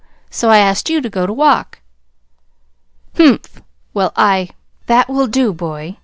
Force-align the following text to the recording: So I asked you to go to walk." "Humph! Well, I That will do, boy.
So 0.31 0.49
I 0.49 0.57
asked 0.57 0.89
you 0.89 0.99
to 0.99 1.11
go 1.11 1.27
to 1.27 1.31
walk." 1.31 1.77
"Humph! 3.17 3.61
Well, 3.93 4.11
I 4.15 4.49
That 4.87 5.09
will 5.09 5.27
do, 5.27 5.53
boy. 5.53 5.97